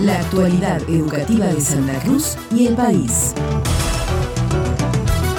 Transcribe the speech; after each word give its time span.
la 0.00 0.20
actualidad 0.20 0.80
educativa 0.88 1.46
de 1.46 1.60
Santa 1.60 1.98
Cruz 2.00 2.36
y 2.54 2.68
el 2.68 2.74
país. 2.74 3.34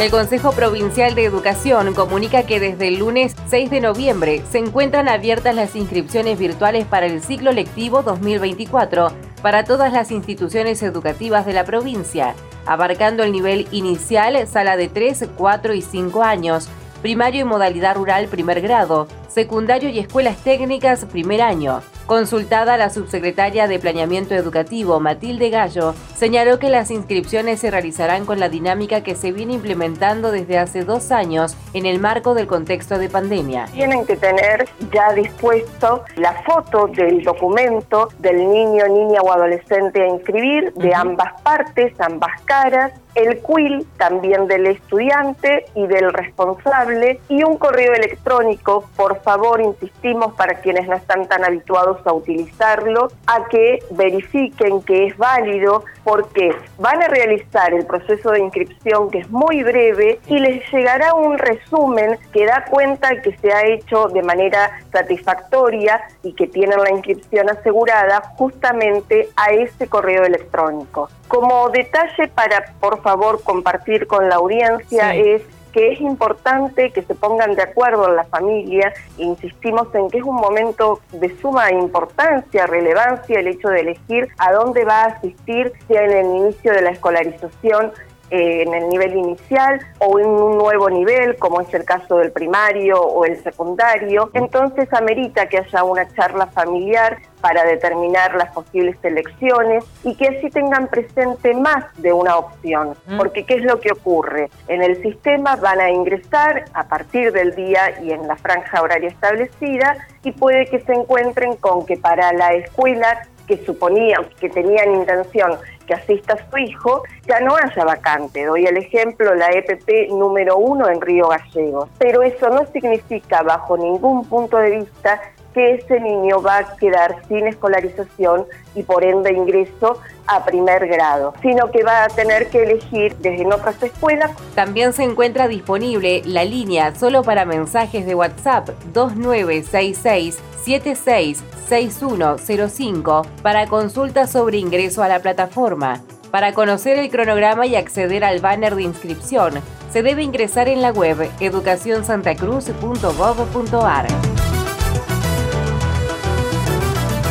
El 0.00 0.10
Consejo 0.10 0.52
Provincial 0.52 1.14
de 1.14 1.24
Educación 1.24 1.94
comunica 1.94 2.44
que 2.44 2.60
desde 2.60 2.88
el 2.88 2.98
lunes 2.98 3.34
6 3.48 3.70
de 3.70 3.80
noviembre 3.80 4.42
se 4.50 4.58
encuentran 4.58 5.08
abiertas 5.08 5.54
las 5.54 5.76
inscripciones 5.76 6.38
virtuales 6.38 6.86
para 6.86 7.06
el 7.06 7.22
ciclo 7.22 7.52
lectivo 7.52 8.02
2024 8.02 9.08
para 9.42 9.64
todas 9.64 9.92
las 9.92 10.10
instituciones 10.10 10.82
educativas 10.82 11.44
de 11.44 11.52
la 11.52 11.64
provincia, 11.64 12.34
abarcando 12.66 13.22
el 13.24 13.32
nivel 13.32 13.68
inicial, 13.72 14.46
sala 14.46 14.76
de 14.76 14.88
3, 14.88 15.28
4 15.36 15.74
y 15.74 15.82
5 15.82 16.22
años, 16.22 16.68
primario 17.02 17.42
y 17.42 17.44
modalidad 17.44 17.96
rural 17.96 18.26
primer 18.28 18.60
grado, 18.62 19.06
secundario 19.28 19.90
y 19.90 19.98
escuelas 19.98 20.38
técnicas 20.38 21.04
primer 21.04 21.42
año. 21.42 21.82
Consultada 22.06 22.76
la 22.76 22.88
subsecretaria 22.88 23.66
de 23.66 23.80
Planeamiento 23.80 24.36
Educativo, 24.36 25.00
Matilde 25.00 25.50
Gallo, 25.50 25.92
señaló 26.14 26.60
que 26.60 26.70
las 26.70 26.92
inscripciones 26.92 27.58
se 27.58 27.68
realizarán 27.68 28.26
con 28.26 28.38
la 28.38 28.48
dinámica 28.48 29.02
que 29.02 29.16
se 29.16 29.32
viene 29.32 29.54
implementando 29.54 30.30
desde 30.30 30.56
hace 30.56 30.84
dos 30.84 31.10
años 31.10 31.56
en 31.74 31.84
el 31.84 31.98
marco 31.98 32.34
del 32.34 32.46
contexto 32.46 33.00
de 33.00 33.08
pandemia. 33.08 33.64
Tienen 33.72 34.06
que 34.06 34.16
tener 34.16 34.68
ya 34.92 35.12
dispuesto 35.14 36.04
la 36.14 36.32
foto 36.44 36.86
del 36.86 37.24
documento 37.24 38.08
del 38.20 38.36
niño, 38.52 38.86
niña 38.86 39.20
o 39.22 39.32
adolescente 39.32 40.00
a 40.00 40.06
inscribir, 40.06 40.72
de 40.74 40.94
ambas 40.94 41.40
partes, 41.42 41.92
ambas 41.98 42.40
caras, 42.44 42.92
el 43.16 43.40
quill 43.42 43.86
también 43.96 44.46
del 44.46 44.66
estudiante 44.66 45.64
y 45.74 45.86
del 45.86 46.12
responsable 46.12 47.18
y 47.30 47.42
un 47.42 47.56
correo 47.56 47.94
electrónico, 47.94 48.84
por 48.94 49.22
favor, 49.22 49.60
insistimos 49.60 50.34
para 50.34 50.60
quienes 50.60 50.86
no 50.86 50.96
están 50.96 51.26
tan 51.26 51.42
habituados 51.42 51.95
a 52.04 52.12
utilizarlo, 52.12 53.08
a 53.26 53.46
que 53.48 53.78
verifiquen 53.90 54.82
que 54.82 55.06
es 55.06 55.16
válido 55.16 55.84
porque 56.04 56.54
van 56.78 57.02
a 57.02 57.08
realizar 57.08 57.72
el 57.74 57.86
proceso 57.86 58.30
de 58.30 58.40
inscripción 58.40 59.10
que 59.10 59.18
es 59.18 59.30
muy 59.30 59.62
breve 59.62 60.20
y 60.26 60.38
les 60.38 60.62
llegará 60.72 61.14
un 61.14 61.38
resumen 61.38 62.18
que 62.32 62.46
da 62.46 62.64
cuenta 62.70 63.20
que 63.22 63.36
se 63.38 63.52
ha 63.52 63.66
hecho 63.66 64.08
de 64.08 64.22
manera 64.22 64.80
satisfactoria 64.92 66.00
y 66.22 66.32
que 66.32 66.46
tienen 66.46 66.80
la 66.80 66.90
inscripción 66.90 67.50
asegurada 67.50 68.20
justamente 68.36 69.28
a 69.36 69.52
ese 69.52 69.88
correo 69.88 70.24
electrónico. 70.24 71.08
Como 71.28 71.68
detalle 71.70 72.28
para, 72.28 72.72
por 72.80 73.02
favor, 73.02 73.42
compartir 73.42 74.06
con 74.06 74.28
la 74.28 74.36
audiencia 74.36 75.14
es 75.14 75.42
que 75.76 75.92
es 75.92 76.00
importante 76.00 76.90
que 76.90 77.02
se 77.02 77.14
pongan 77.14 77.54
de 77.54 77.60
acuerdo 77.60 78.08
en 78.08 78.16
la 78.16 78.24
familia. 78.24 78.94
Insistimos 79.18 79.94
en 79.94 80.08
que 80.08 80.16
es 80.16 80.24
un 80.24 80.36
momento 80.36 81.00
de 81.12 81.36
suma 81.36 81.70
importancia, 81.70 82.66
relevancia 82.66 83.38
el 83.38 83.48
hecho 83.48 83.68
de 83.68 83.80
elegir 83.80 84.30
a 84.38 84.52
dónde 84.52 84.86
va 84.86 85.02
a 85.02 85.06
asistir, 85.08 85.74
sea 85.86 86.02
en 86.02 86.12
el 86.12 86.26
inicio 86.34 86.72
de 86.72 86.80
la 86.80 86.92
escolarización 86.92 87.92
eh, 88.30 88.62
en 88.62 88.74
el 88.74 88.88
nivel 88.88 89.16
inicial 89.16 89.80
o 89.98 90.18
en 90.18 90.26
un 90.26 90.58
nuevo 90.58 90.90
nivel, 90.90 91.36
como 91.36 91.60
es 91.60 91.72
el 91.74 91.84
caso 91.84 92.18
del 92.18 92.32
primario 92.32 93.00
o 93.00 93.24
el 93.24 93.42
secundario. 93.42 94.30
Entonces 94.34 94.92
amerita 94.92 95.48
que 95.48 95.58
haya 95.58 95.84
una 95.84 96.08
charla 96.14 96.46
familiar 96.46 97.18
para 97.40 97.64
determinar 97.64 98.34
las 98.34 98.52
posibles 98.52 98.96
elecciones 99.04 99.84
y 100.02 100.16
que 100.16 100.28
así 100.28 100.50
tengan 100.50 100.88
presente 100.88 101.54
más 101.54 101.84
de 101.98 102.12
una 102.12 102.36
opción. 102.36 102.96
Mm. 103.06 103.18
Porque 103.18 103.44
¿qué 103.44 103.54
es 103.54 103.62
lo 103.62 103.80
que 103.80 103.92
ocurre? 103.92 104.50
En 104.66 104.82
el 104.82 105.00
sistema 105.02 105.54
van 105.56 105.80
a 105.80 105.90
ingresar 105.90 106.64
a 106.72 106.84
partir 106.88 107.32
del 107.32 107.54
día 107.54 108.00
y 108.02 108.10
en 108.10 108.26
la 108.26 108.36
franja 108.36 108.82
horaria 108.82 109.08
establecida 109.08 109.96
y 110.24 110.32
puede 110.32 110.66
que 110.66 110.80
se 110.80 110.92
encuentren 110.92 111.56
con 111.56 111.86
que 111.86 111.96
para 111.96 112.32
la 112.32 112.54
escuela 112.54 113.22
que 113.46 113.64
suponían 113.64 114.24
que 114.40 114.50
tenían 114.50 114.92
intención 114.92 115.56
que 115.86 115.94
asista 115.94 116.34
a 116.34 116.50
su 116.50 116.58
hijo, 116.58 117.02
ya 117.26 117.40
no 117.40 117.56
haya 117.56 117.84
vacante. 117.84 118.44
Doy 118.44 118.66
el 118.66 118.76
ejemplo, 118.76 119.34
la 119.34 119.48
EPP 119.50 120.10
número 120.10 120.56
uno 120.56 120.88
en 120.88 121.00
Río 121.00 121.28
Gallegos. 121.28 121.88
Pero 121.98 122.22
eso 122.22 122.48
no 122.50 122.66
significa, 122.72 123.42
bajo 123.42 123.76
ningún 123.76 124.28
punto 124.28 124.58
de 124.58 124.78
vista, 124.78 125.20
que 125.56 125.74
ese 125.76 125.98
niño 126.00 126.42
va 126.42 126.58
a 126.58 126.76
quedar 126.76 127.16
sin 127.28 127.46
escolarización 127.46 128.44
y 128.74 128.82
por 128.82 129.02
ende 129.02 129.32
ingreso 129.32 129.98
a 130.26 130.44
primer 130.44 130.86
grado, 130.86 131.32
sino 131.40 131.70
que 131.70 131.82
va 131.82 132.04
a 132.04 132.08
tener 132.08 132.50
que 132.50 132.64
elegir 132.64 133.16
desde 133.16 133.46
otras 133.46 133.82
escuelas. 133.82 134.32
También 134.54 134.92
se 134.92 135.04
encuentra 135.04 135.48
disponible 135.48 136.20
la 136.26 136.44
línea 136.44 136.94
solo 136.94 137.22
para 137.22 137.46
mensajes 137.46 138.04
de 138.04 138.14
WhatsApp 138.14 138.68
2966 138.92 140.38
766105 140.62 143.22
para 143.42 143.66
consultas 143.66 144.30
sobre 144.30 144.58
ingreso 144.58 145.02
a 145.02 145.08
la 145.08 145.20
plataforma. 145.20 146.02
Para 146.30 146.52
conocer 146.52 146.98
el 146.98 147.08
cronograma 147.08 147.64
y 147.66 147.76
acceder 147.76 148.24
al 148.24 148.40
banner 148.40 148.74
de 148.74 148.82
inscripción, 148.82 149.54
se 149.90 150.02
debe 150.02 150.22
ingresar 150.22 150.68
en 150.68 150.82
la 150.82 150.90
web 150.90 151.30
educacionsantacruz.gov.ar. 151.40 154.35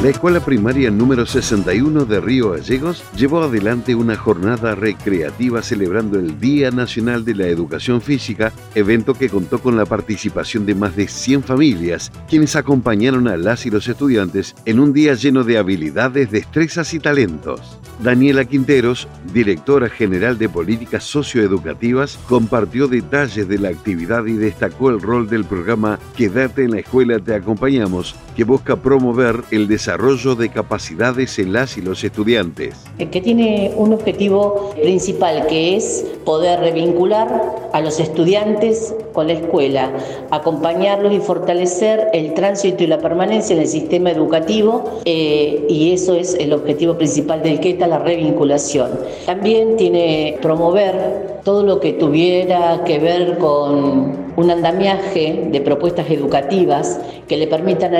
La 0.00 0.10
escuela 0.10 0.38
primaria 0.38 0.92
número 0.92 1.26
61 1.26 2.04
de 2.04 2.20
Río 2.20 2.50
Gallegos 2.52 3.02
llevó 3.16 3.42
adelante 3.42 3.96
una 3.96 4.14
jornada 4.14 4.76
recreativa 4.76 5.60
celebrando 5.60 6.20
el 6.20 6.38
Día 6.38 6.70
Nacional 6.70 7.24
de 7.24 7.34
la 7.34 7.48
Educación 7.48 8.00
Física, 8.00 8.52
evento 8.76 9.14
que 9.14 9.28
contó 9.28 9.58
con 9.58 9.76
la 9.76 9.86
participación 9.86 10.66
de 10.66 10.76
más 10.76 10.94
de 10.94 11.08
100 11.08 11.42
familias, 11.42 12.12
quienes 12.28 12.54
acompañaron 12.54 13.26
a 13.26 13.36
las 13.36 13.66
y 13.66 13.70
los 13.70 13.88
estudiantes 13.88 14.54
en 14.66 14.78
un 14.78 14.92
día 14.92 15.14
lleno 15.14 15.42
de 15.42 15.58
habilidades, 15.58 16.30
destrezas 16.30 16.94
y 16.94 17.00
talentos. 17.00 17.80
Daniela 18.00 18.44
Quinteros, 18.44 19.08
directora 19.34 19.88
general 19.88 20.38
de 20.38 20.48
políticas 20.48 21.02
socioeducativas, 21.02 22.20
compartió 22.28 22.86
detalles 22.86 23.48
de 23.48 23.58
la 23.58 23.70
actividad 23.70 24.24
y 24.26 24.34
destacó 24.34 24.90
el 24.90 25.00
rol 25.00 25.28
del 25.28 25.44
programa 25.44 25.98
Quédate 26.16 26.62
en 26.62 26.70
la 26.70 26.78
escuela, 26.78 27.18
te 27.18 27.34
acompañamos, 27.34 28.14
que 28.38 28.44
busca 28.44 28.76
promover 28.76 29.42
el 29.50 29.66
desarrollo 29.66 30.36
de 30.36 30.48
capacidades 30.50 31.40
en 31.40 31.52
las 31.52 31.76
y 31.76 31.82
los 31.82 32.04
estudiantes. 32.04 32.76
Que 32.96 33.20
tiene 33.20 33.72
un 33.74 33.92
objetivo 33.92 34.76
principal 34.80 35.48
que 35.48 35.74
es 35.76 36.06
poder 36.28 36.60
revincular 36.60 37.56
a 37.72 37.80
los 37.80 37.98
estudiantes 37.98 38.94
con 39.14 39.28
la 39.28 39.32
escuela, 39.32 39.90
acompañarlos 40.30 41.14
y 41.14 41.20
fortalecer 41.20 42.08
el 42.12 42.34
tránsito 42.34 42.84
y 42.84 42.86
la 42.86 42.98
permanencia 42.98 43.56
en 43.56 43.62
el 43.62 43.66
sistema 43.66 44.10
educativo 44.10 45.00
eh, 45.06 45.64
y 45.70 45.94
eso 45.94 46.14
es 46.14 46.34
el 46.34 46.52
objetivo 46.52 46.98
principal 46.98 47.42
del 47.42 47.60
QETA, 47.60 47.86
la 47.86 48.00
revinculación. 48.00 48.90
También 49.24 49.78
tiene 49.78 50.36
promover 50.42 51.38
todo 51.44 51.62
lo 51.62 51.80
que 51.80 51.94
tuviera 51.94 52.84
que 52.84 52.98
ver 52.98 53.38
con 53.38 54.28
un 54.36 54.50
andamiaje 54.50 55.48
de 55.50 55.60
propuestas 55.62 56.10
educativas 56.10 57.00
que 57.26 57.36
le 57.36 57.46
permitan 57.46 57.94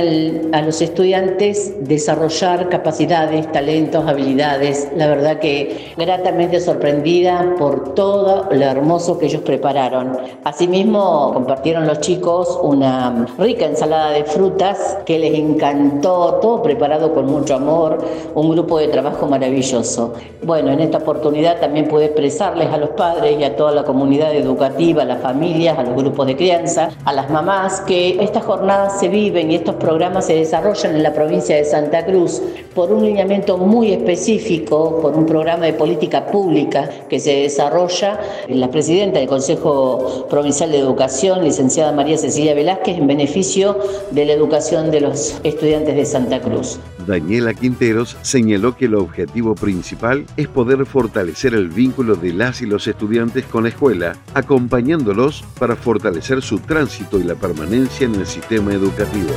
a 0.55 0.63
los 0.63 0.81
estudiantes 0.81 1.75
desarrollar 1.81 2.69
capacidades, 2.69 3.51
talentos, 3.51 4.07
habilidades. 4.07 4.89
La 4.97 5.09
verdad 5.09 5.39
que 5.39 5.93
gratamente 5.97 6.61
sorprendida 6.61 7.55
por 7.59 7.95
todo 7.95 8.18
lo 8.23 8.65
hermoso 8.65 9.19
que 9.19 9.27
ellos 9.27 9.43
prepararon. 9.43 10.19
Asimismo, 10.45 11.33
compartieron 11.33 11.87
los 11.87 12.01
chicos 12.01 12.59
una 12.63 13.27
rica 13.39 13.67
ensalada 13.67 14.11
de 14.11 14.25
frutas 14.25 14.99
que 15.05 15.19
les 15.19 15.35
encantó, 15.35 16.39
todo 16.41 16.63
preparado 16.63 17.15
con 17.15 17.27
mucho 17.27 17.57
amor, 17.57 17.99
un 18.35 18.51
grupo 18.51 18.79
de 18.79 18.89
trabajo 18.89 19.27
maravilloso. 19.27 20.15
Bueno, 20.43 20.71
en 20.71 20.81
esta 20.81 20.99
oportunidad 20.99 21.61
también 21.61 21.89
pude 21.89 22.07
expresarles 22.07 22.69
a 22.73 22.77
los 22.77 22.91
padres 22.91 23.39
y 23.39 23.45
a 23.45 23.57
toda 23.57 23.73
la 23.73 23.85
comunidad 23.85 24.35
educativa, 24.35 25.03
a 25.03 25.07
las 25.07 25.21
familias, 25.21 25.79
a 25.79 25.83
los 25.83 25.95
grupos 25.95 26.27
de 26.27 26.37
crianza, 26.37 26.91
a 27.05 27.13
las 27.13 27.31
mamás, 27.31 27.81
que 27.83 28.23
estas 28.23 28.45
jornadas 28.45 28.99
se 29.01 29.09
viven 29.09 29.51
y 29.51 29.57
estos 29.57 29.75
programas 29.77 30.27
se 30.27 30.35
desarrollan 30.35 30.95
en 30.97 31.03
la 31.03 31.13
provincia 31.13 31.57
de 31.57 31.65
Santa 31.65 32.05
Cruz 32.05 32.43
por 32.75 32.93
un 32.93 33.05
lineamiento 33.05 33.59
muy 33.59 33.93
específico, 33.93 35.01
por 35.03 35.17
un 35.17 35.27
programa 35.27 35.67
de 35.67 35.73
política 35.73 36.27
pública 36.27 36.89
que 37.09 37.19
se 37.19 37.43
desarrolla 37.43 38.08
la 38.49 38.71
presidenta 38.71 39.19
del 39.19 39.29
Consejo 39.29 40.27
Provincial 40.31 40.71
de 40.71 40.79
Educación, 40.79 41.45
licenciada 41.45 41.93
María 41.93 42.17
Cecilia 42.17 42.55
Velázquez, 42.55 42.99
en 42.99 43.07
beneficio 43.07 43.79
de 44.11 44.25
la 44.25 44.33
educación 44.33 44.91
de 44.91 45.01
los 45.01 45.41
estudiantes 45.43 45.97
de 45.97 46.05
Santa 46.05 46.41
Cruz. 46.41 46.79
Daniela 47.07 47.55
Quinteros 47.55 48.17
señaló 48.23 48.77
que 48.77 48.85
el 48.85 48.95
objetivo 48.95 49.55
principal 49.55 50.27
es 50.37 50.47
poder 50.47 50.85
fortalecer 50.85 51.55
el 51.55 51.69
vínculo 51.69 52.17
de 52.17 52.33
las 52.33 52.61
y 52.61 52.67
los 52.67 52.87
estudiantes 52.87 53.45
con 53.47 53.63
la 53.63 53.71
escuela, 53.71 54.17
acompañándolos 54.35 55.45
para 55.59 55.75
fortalecer 55.75 56.43
su 56.43 56.59
tránsito 56.59 57.19
y 57.19 57.25
la 57.25 57.35
permanencia 57.35 58.07
en 58.07 58.15
el 58.15 58.27
sistema 58.27 58.73
educativo. 58.73 59.31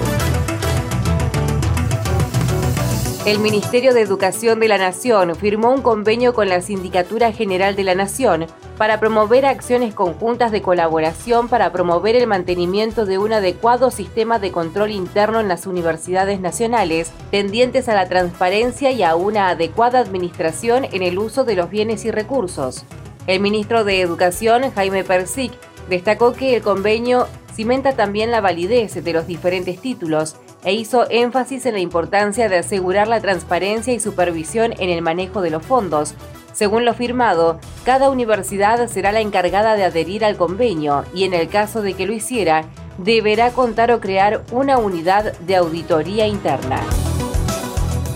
El 3.24 3.38
Ministerio 3.38 3.94
de 3.94 4.02
Educación 4.02 4.60
de 4.60 4.68
la 4.68 4.80
Nación 4.80 5.36
firmó 5.36 5.72
un 5.72 5.84
convenio 5.84 6.34
con 6.34 6.50
la 6.50 6.60
Sindicatura 6.60 7.32
General 7.32 7.76
de 7.76 7.84
la 7.84 7.94
Nación 7.94 8.48
para 8.80 9.00
promover 9.00 9.46
acciones 9.46 9.94
conjuntas 9.94 10.52
de 10.52 10.64
colaboración 10.64 11.48
para 11.48 11.72
promover 11.72 12.16
el 12.16 12.26
mantenimiento 12.26 13.06
de 13.06 13.20
un 13.20 13.32
adecuado 13.32 13.92
sistema 13.92 14.40
de 14.40 14.52
control 14.52 14.90
interno 14.90 15.40
en 15.40 15.48
las 15.48 15.68
universidades 15.68 16.40
nacionales, 16.40 17.12
tendientes 17.30 17.90
a 17.90 17.94
la 17.94 18.10
transparencia 18.10 18.90
y 18.90 19.04
a 19.04 19.16
una 19.16 19.50
adecuada 19.50 20.00
administración 20.00 20.88
en 20.92 21.04
el 21.04 21.20
uso 21.20 21.44
de 21.44 21.56
los 21.56 21.70
bienes 21.70 22.06
y 22.06 22.12
recursos. 22.12 22.86
El 23.28 23.40
ministro 23.40 23.84
de 23.84 24.02
Educación, 24.02 24.72
Jaime 24.74 25.04
Persic, 25.04 25.52
destacó 25.90 26.34
que 26.34 26.56
el 26.56 26.64
convenio 26.64 27.28
cimenta 27.54 27.94
también 27.94 28.32
la 28.32 28.42
validez 28.42 29.04
de 29.04 29.14
los 29.14 29.28
diferentes 29.28 29.80
títulos 29.80 30.38
e 30.64 30.74
hizo 30.74 31.10
énfasis 31.10 31.66
en 31.66 31.74
la 31.74 31.80
importancia 31.80 32.50
de 32.50 32.58
asegurar 32.58 33.08
la 33.08 33.22
transparencia 33.22 33.94
y 33.94 34.00
supervisión 34.00 34.74
en 34.80 34.90
el 34.90 35.02
manejo 35.02 35.42
de 35.42 35.50
los 35.50 35.66
fondos. 35.66 36.14
Según 36.54 36.86
lo 36.86 36.94
firmado, 36.94 37.60
cada 37.86 38.10
universidad 38.10 38.88
será 38.88 39.12
la 39.12 39.22
encargada 39.22 39.76
de 39.76 39.84
adherir 39.84 40.26
al 40.26 40.38
convenio 40.38 41.06
y 41.14 41.24
en 41.24 41.34
el 41.34 41.48
caso 41.48 41.82
de 41.82 41.94
que 41.94 42.06
lo 42.06 42.14
hiciera, 42.14 42.66
deberá 42.98 43.52
contar 43.52 43.92
o 43.92 44.00
crear 44.00 44.44
una 44.52 44.78
unidad 44.78 45.38
de 45.40 45.56
auditoría 45.56 46.28
interna. 46.28 46.82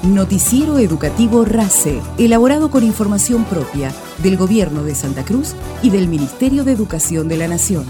Noticiero 0.04 0.78
Educativo 0.78 1.46
RACE, 1.46 2.00
elaborado 2.20 2.70
con 2.70 2.84
información 2.84 3.44
propia 3.46 3.92
del 4.20 4.38
Gobierno 4.38 4.84
de 4.84 4.94
Santa 4.94 5.26
Cruz 5.26 5.56
y 5.82 5.90
del 5.90 6.08
Ministerio 6.08 6.64
de 6.64 6.74
Educación 6.74 7.28
de 7.28 7.38
la 7.38 7.48
Nación. 7.48 7.86